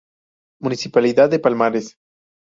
[0.59, 1.95] Municipalidad de Palmares